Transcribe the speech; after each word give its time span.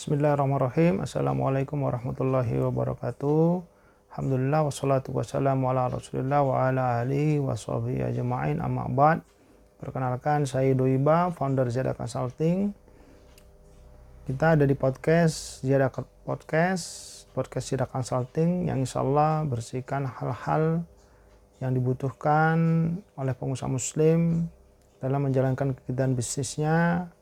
Bismillahirrahmanirrahim. 0.00 1.04
Assalamualaikum 1.04 1.84
warahmatullahi 1.84 2.56
wabarakatuh. 2.56 3.60
Alhamdulillah 4.08 4.64
wassalatu 4.64 5.12
wassalamu 5.12 5.68
ala 5.68 5.92
rasulillah 5.92 6.40
wa 6.40 6.72
ala 6.72 7.04
alihi 7.04 7.36
wa 7.36 7.52
sahbihi 7.52 8.08
ajma'in 8.08 8.64
amma. 8.64 9.20
Perkenalkan 9.76 10.48
saya 10.48 10.72
Doiba, 10.72 11.28
founder 11.36 11.68
Zada 11.68 11.92
Consulting. 11.92 12.72
Kita 14.24 14.56
ada 14.56 14.64
di 14.64 14.72
podcast 14.72 15.60
Zada 15.60 15.92
Podcast, 16.24 16.84
podcast 17.36 17.68
Zada 17.68 17.84
Consulting 17.84 18.72
yang 18.72 18.80
insya 18.80 19.04
Allah 19.04 19.44
bersihkan 19.44 20.08
hal-hal 20.08 20.80
yang 21.60 21.76
dibutuhkan 21.76 22.56
oleh 23.20 23.36
pengusaha 23.36 23.68
muslim 23.68 24.48
dalam 25.04 25.28
menjalankan 25.28 25.76
kegiatan 25.76 26.16
bisnisnya 26.16 27.12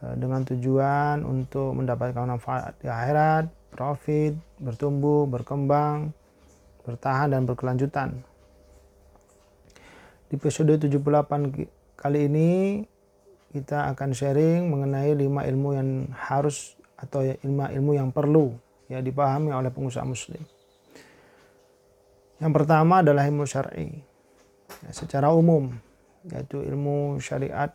dengan 0.00 0.40
tujuan 0.48 1.20
untuk 1.28 1.76
mendapatkan 1.76 2.24
manfaat 2.24 2.72
di 2.80 2.88
akhirat, 2.88 3.52
profit, 3.68 4.32
bertumbuh, 4.56 5.28
berkembang, 5.28 6.16
bertahan 6.88 7.36
dan 7.36 7.44
berkelanjutan. 7.44 8.24
Di 10.32 10.38
episode 10.38 10.80
78 10.80 12.00
kali 12.00 12.20
ini 12.30 12.50
kita 13.50 13.90
akan 13.92 14.10
sharing 14.14 14.70
mengenai 14.70 15.12
lima 15.18 15.42
ilmu 15.44 15.68
yang 15.74 15.88
harus 16.14 16.78
atau 16.96 17.24
lima 17.42 17.68
ilmu 17.68 17.98
yang 17.98 18.08
perlu 18.14 18.54
ya 18.86 19.02
dipahami 19.02 19.52
oleh 19.52 19.68
pengusaha 19.68 20.06
muslim. 20.06 20.40
Yang 22.40 22.52
pertama 22.56 23.04
adalah 23.04 23.28
ilmu 23.28 23.44
syar'i. 23.44 24.00
Ya, 24.86 24.90
secara 24.96 25.28
umum 25.34 25.76
yaitu 26.30 26.62
ilmu 26.62 27.18
syariat 27.18 27.72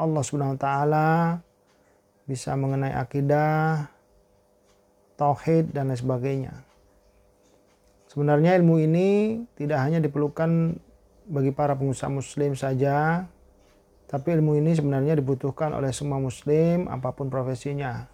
Allah 0.00 0.22
Subhanahu 0.24 0.56
wa 0.56 0.60
taala 0.60 1.08
bisa 2.24 2.56
mengenai 2.56 2.96
akidah, 2.96 3.92
tauhid 5.20 5.76
dan 5.76 5.92
lain 5.92 6.00
sebagainya. 6.00 6.54
Sebenarnya 8.08 8.58
ilmu 8.58 8.80
ini 8.82 9.42
tidak 9.54 9.84
hanya 9.86 10.02
diperlukan 10.02 10.74
bagi 11.30 11.54
para 11.54 11.76
pengusaha 11.78 12.10
muslim 12.10 12.58
saja, 12.58 13.28
tapi 14.10 14.34
ilmu 14.34 14.58
ini 14.58 14.74
sebenarnya 14.74 15.14
dibutuhkan 15.14 15.70
oleh 15.70 15.94
semua 15.94 16.18
muslim 16.18 16.90
apa 16.90 17.14
pun 17.14 17.30
profesinya. 17.30 18.10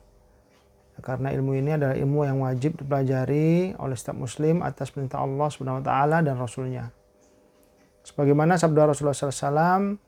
Karena 1.00 1.28
ilmu 1.32 1.52
ini 1.56 1.76
adalah 1.76 1.96
ilmu 1.96 2.24
yang 2.24 2.40
wajib 2.40 2.80
dipelajari 2.80 3.76
oleh 3.76 3.96
setiap 3.96 4.16
muslim 4.16 4.64
atas 4.64 4.88
perintah 4.88 5.20
Allah 5.20 5.48
Subhanahu 5.48 5.80
wa 5.80 5.84
taala 5.84 6.24
dan 6.24 6.40
rasulnya. 6.40 6.88
Sebagaimana 8.04 8.56
sabda 8.56 8.92
Rasulullah 8.92 9.16
SAW 9.16 10.05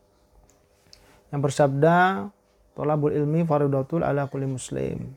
yang 1.33 1.41
bersabda, 1.45 2.29
Tolabul 2.79 3.11
ilmi 3.11 3.43
faridatul 3.43 4.07
ala 4.07 4.31
kulli 4.31 4.47
muslim. 4.47 5.11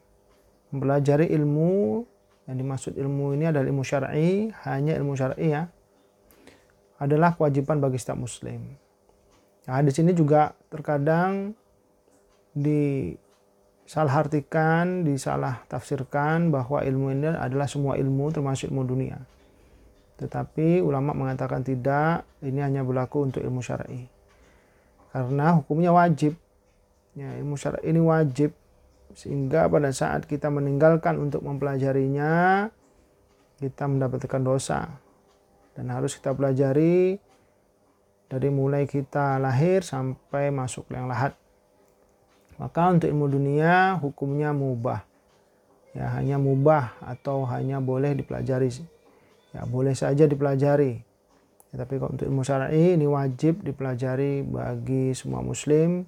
Mempelajari 0.73 1.29
ilmu, 1.29 2.01
yang 2.49 2.57
dimaksud 2.57 2.97
ilmu 2.97 3.37
ini 3.37 3.53
adalah 3.53 3.69
ilmu 3.69 3.85
syar'i, 3.85 4.49
hanya 4.65 4.97
ilmu 4.97 5.13
syar'i 5.13 5.53
ya, 5.53 5.69
adalah 6.97 7.37
kewajiban 7.37 7.77
bagi 7.77 8.01
setiap 8.01 8.17
muslim. 8.17 8.65
Nah, 9.69 9.77
di 9.85 9.93
sini 9.93 10.17
juga 10.17 10.57
terkadang 10.73 11.53
disalah 12.57 14.25
artikan, 14.25 15.05
disalah 15.05 15.61
tafsirkan 15.69 16.49
bahwa 16.49 16.81
ilmu 16.81 17.13
ini 17.13 17.29
adalah 17.29 17.69
semua 17.69 17.93
ilmu 17.93 18.33
termasuk 18.33 18.73
ilmu 18.73 18.89
dunia. 18.89 19.21
Tetapi 20.17 20.81
ulama 20.81 21.13
mengatakan 21.13 21.61
tidak, 21.61 22.25
ini 22.41 22.57
hanya 22.57 22.81
berlaku 22.81 23.29
untuk 23.29 23.45
ilmu 23.45 23.61
syar'i. 23.61 24.20
Karena 25.11 25.59
hukumnya 25.59 25.91
wajib. 25.91 26.39
Ya, 27.11 27.35
ilmu 27.35 27.59
syar'i 27.59 27.91
ini 27.91 27.99
wajib 27.99 28.55
sehingga 29.11 29.67
pada 29.67 29.91
saat 29.91 30.23
kita 30.23 30.47
meninggalkan 30.47 31.19
untuk 31.19 31.43
mempelajarinya 31.43 32.71
kita 33.59 33.83
mendapatkan 33.91 34.39
dosa 34.39 34.87
dan 35.75 35.91
harus 35.91 36.15
kita 36.15 36.31
pelajari 36.31 37.19
dari 38.31 38.47
mulai 38.47 38.87
kita 38.87 39.35
lahir 39.43 39.83
sampai 39.83 40.55
masuk 40.55 40.87
yang 40.95 41.11
lahat. 41.11 41.35
Maka 42.55 42.95
untuk 42.95 43.11
ilmu 43.11 43.27
dunia 43.27 43.99
hukumnya 43.99 44.55
mubah. 44.55 45.03
Ya, 45.91 46.07
hanya 46.15 46.39
mubah 46.39 46.95
atau 47.03 47.43
hanya 47.43 47.83
boleh 47.83 48.15
dipelajari 48.15 48.71
ya 49.51 49.67
boleh 49.67 49.91
saja 49.91 50.23
dipelajari 50.27 51.03
ya, 51.71 51.83
tapi 51.83 51.97
kalau 51.97 52.11
untuk 52.13 52.27
ilmu 52.27 52.43
syar'i 52.43 52.99
ini 52.99 53.07
wajib 53.07 53.63
dipelajari 53.63 54.43
bagi 54.43 55.15
semua 55.15 55.39
muslim 55.39 56.03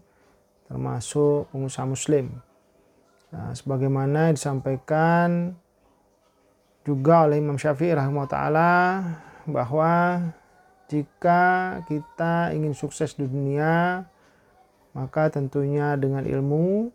termasuk 0.68 1.48
pengusaha 1.52 1.88
muslim 1.88 2.30
nah, 3.32 3.56
sebagaimana 3.56 4.36
disampaikan 4.36 5.56
juga 6.84 7.28
oleh 7.28 7.40
Imam 7.40 7.56
Syafi'i 7.56 7.96
rahimahullah 7.96 8.32
taala 8.32 8.74
bahwa 9.48 10.20
jika 10.92 11.80
kita 11.88 12.52
ingin 12.52 12.76
sukses 12.76 13.16
di 13.16 13.24
dunia 13.24 14.04
maka 14.94 15.32
tentunya 15.32 15.96
dengan 15.98 16.28
ilmu 16.28 16.92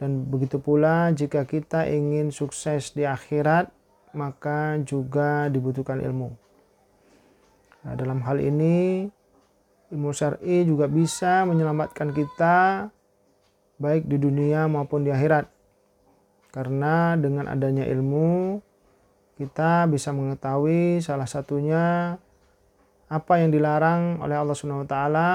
dan 0.00 0.26
begitu 0.26 0.58
pula 0.58 1.14
jika 1.14 1.46
kita 1.46 1.86
ingin 1.86 2.34
sukses 2.34 2.90
di 2.96 3.06
akhirat 3.06 3.70
maka 4.14 4.78
juga 4.86 5.50
dibutuhkan 5.50 5.98
ilmu. 5.98 6.34
Nah, 7.84 7.92
dalam 7.94 8.24
hal 8.24 8.40
ini 8.40 9.04
ilmu 9.92 10.10
syar'i 10.10 10.64
juga 10.64 10.88
bisa 10.88 11.44
menyelamatkan 11.44 12.10
kita 12.10 12.88
baik 13.76 14.08
di 14.08 14.16
dunia 14.16 14.64
maupun 14.66 15.04
di 15.04 15.12
akhirat. 15.12 15.46
Karena 16.48 17.18
dengan 17.18 17.50
adanya 17.50 17.84
ilmu 17.84 18.62
kita 19.34 19.90
bisa 19.90 20.14
mengetahui 20.14 21.02
salah 21.02 21.26
satunya 21.26 22.16
apa 23.10 23.32
yang 23.42 23.50
dilarang 23.50 24.22
oleh 24.22 24.38
Allah 24.38 24.54
Subhanahu 24.54 24.86
wa 24.86 24.90
taala 24.90 25.30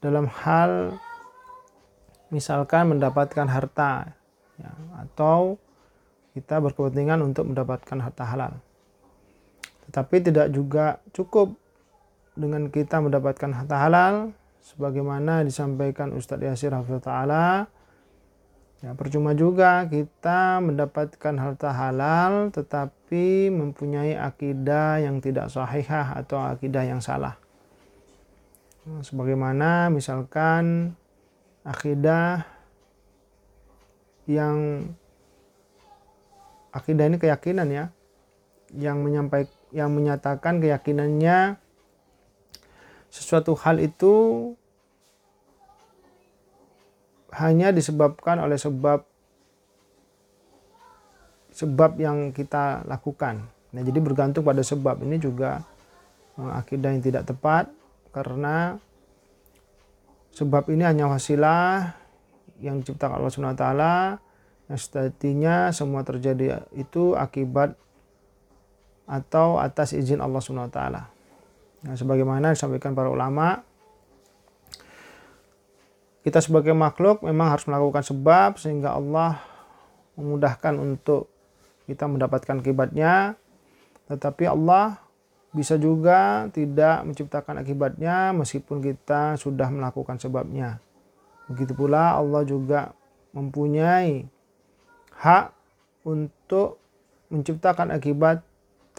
dalam 0.00 0.24
hal 0.30 0.96
misalkan 2.30 2.94
mendapatkan 2.94 3.44
harta 3.50 4.14
ya, 4.56 4.70
atau 5.02 5.58
kita 6.32 6.62
berkepentingan 6.62 7.20
untuk 7.26 7.50
mendapatkan 7.50 7.98
harta 7.98 8.24
halal. 8.24 8.52
Tetapi 9.90 10.22
tidak 10.22 10.54
juga 10.54 11.02
cukup 11.10 11.58
dengan 12.38 12.70
kita 12.70 13.02
mendapatkan 13.02 13.50
harta 13.50 13.74
halal 13.74 14.14
sebagaimana 14.62 15.42
disampaikan 15.42 16.14
Ustadz 16.14 16.46
Yasir 16.46 16.70
Hafizah 16.70 17.02
Ta'ala. 17.02 17.66
Ya 18.80 18.94
percuma 18.96 19.34
juga 19.36 19.84
kita 19.90 20.62
mendapatkan 20.62 21.34
harta 21.36 21.68
halal 21.74 22.48
tetapi 22.48 23.50
mempunyai 23.50 24.14
akidah 24.14 25.02
yang 25.02 25.18
tidak 25.18 25.50
sahihah 25.50 26.16
atau 26.16 26.38
akidah 26.38 26.86
yang 26.86 27.02
salah. 27.02 27.36
Sebagaimana 29.04 29.92
misalkan 29.92 30.94
akidah 31.66 32.48
yang 34.24 34.86
akidah 36.72 37.04
ini 37.10 37.18
keyakinan 37.18 37.68
ya 37.68 37.84
yang 38.72 39.02
menyampaikan 39.02 39.59
yang 39.70 39.90
menyatakan 39.94 40.58
keyakinannya 40.58 41.58
sesuatu 43.10 43.58
hal 43.58 43.82
itu 43.82 44.14
hanya 47.34 47.70
disebabkan 47.70 48.42
oleh 48.42 48.58
sebab 48.58 49.06
sebab 51.50 51.98
yang 51.98 52.30
kita 52.30 52.86
lakukan. 52.86 53.42
Nah, 53.70 53.82
jadi 53.82 53.98
bergantung 54.02 54.46
pada 54.46 54.62
sebab 54.62 55.02
ini 55.02 55.18
juga 55.18 55.62
eh, 56.38 56.52
akidah 56.54 56.90
yang 56.94 57.02
tidak 57.02 57.26
tepat 57.26 57.70
karena 58.10 58.78
sebab 60.34 60.70
ini 60.70 60.82
hanya 60.86 61.10
wasilah 61.10 61.94
yang 62.62 62.82
diciptakan 62.82 63.18
Allah 63.18 63.30
Subhanahu 63.30 63.54
wa 63.54 63.60
taala 63.60 63.94
yang 64.70 64.78
sejatinya 64.78 65.56
semua 65.74 66.06
terjadi 66.06 66.62
itu 66.78 67.18
akibat 67.18 67.74
atau 69.10 69.58
atas 69.58 69.90
izin 69.90 70.22
Allah 70.22 70.38
Subhanahu 70.38 70.70
wa 70.70 70.74
taala. 70.74 71.02
Nah, 71.82 71.98
sebagaimana 71.98 72.54
disampaikan 72.54 72.94
para 72.94 73.10
ulama, 73.10 73.66
kita 76.22 76.38
sebagai 76.38 76.76
makhluk 76.76 77.26
memang 77.26 77.50
harus 77.50 77.66
melakukan 77.66 78.06
sebab 78.06 78.60
sehingga 78.60 78.94
Allah 78.94 79.42
memudahkan 80.14 80.78
untuk 80.78 81.26
kita 81.90 82.06
mendapatkan 82.06 82.62
akibatnya. 82.62 83.34
Tetapi 84.06 84.46
Allah 84.46 85.00
bisa 85.50 85.74
juga 85.74 86.46
tidak 86.54 87.02
menciptakan 87.02 87.58
akibatnya 87.58 88.30
meskipun 88.30 88.78
kita 88.78 89.34
sudah 89.34 89.66
melakukan 89.72 90.22
sebabnya. 90.22 90.78
Begitu 91.50 91.74
pula 91.74 92.14
Allah 92.14 92.46
juga 92.46 92.94
mempunyai 93.34 94.28
hak 95.18 95.50
untuk 96.06 96.78
menciptakan 97.32 97.90
akibat 97.90 98.46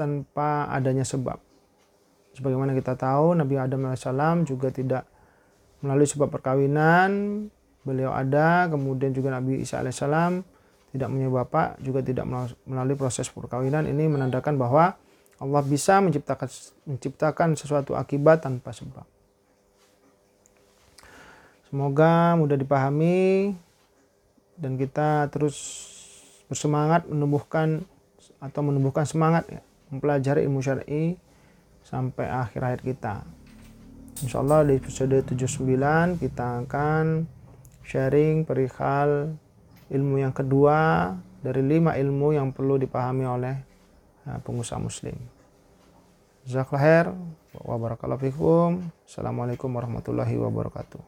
tanpa 0.01 0.65
adanya 0.73 1.05
sebab. 1.05 1.37
Sebagaimana 2.33 2.73
kita 2.73 2.97
tahu 2.97 3.37
Nabi 3.37 3.61
Adam 3.61 3.93
AS 3.93 4.07
juga 4.49 4.73
tidak 4.73 5.05
melalui 5.85 6.09
sebab 6.09 6.33
perkawinan 6.33 7.45
beliau 7.85 8.13
ada, 8.13 8.69
kemudian 8.69 9.13
juga 9.13 9.33
Nabi 9.33 9.61
Isa 9.61 9.81
alaihissalam 9.81 10.41
tidak 10.91 11.07
punya 11.07 11.29
bapak, 11.31 11.79
juga 11.79 12.03
tidak 12.03 12.25
melalui 12.67 12.97
proses 12.97 13.29
perkawinan. 13.31 13.87
Ini 13.87 14.11
menandakan 14.11 14.59
bahwa 14.59 14.97
Allah 15.41 15.61
bisa 15.65 15.97
menciptakan 16.03 16.49
menciptakan 16.85 17.57
sesuatu 17.57 17.97
akibat 17.97 18.45
tanpa 18.45 18.75
sebab. 18.75 19.07
Semoga 21.71 22.35
mudah 22.35 22.59
dipahami 22.59 23.55
dan 24.59 24.75
kita 24.75 25.31
terus 25.31 25.87
bersemangat 26.51 27.07
menumbuhkan 27.07 27.87
atau 28.43 28.61
menumbuhkan 28.61 29.07
semangat 29.07 29.47
ya, 29.47 29.63
mempelajari 29.91 30.47
ilmu 30.47 30.63
syar'i 30.63 31.19
sampai 31.83 32.25
akhir 32.31 32.61
hayat 32.63 32.81
kita. 32.81 33.27
Insya 34.23 34.39
Allah 34.39 34.63
di 34.65 34.79
episode 34.79 35.17
79 35.27 36.21
kita 36.21 36.63
akan 36.63 37.27
sharing 37.83 38.47
perihal 38.47 39.35
ilmu 39.91 40.15
yang 40.23 40.31
kedua 40.31 41.11
dari 41.41 41.65
lima 41.65 41.97
ilmu 41.97 42.37
yang 42.37 42.53
perlu 42.53 42.77
dipahami 42.79 43.25
oleh 43.27 43.55
uh, 44.29 44.39
pengusaha 44.45 44.79
muslim. 44.79 45.17
Jazakallah 46.45 46.81
khair 46.81 47.05
wa 47.65 47.75
barakallahu 47.77 48.21
fikum. 48.21 48.69
Assalamualaikum 49.05 49.69
warahmatullahi 49.73 50.37
wabarakatuh. 50.37 51.01